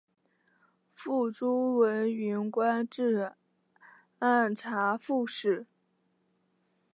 [0.95, 3.33] 父朱文云官至
[4.17, 5.67] 按察副使。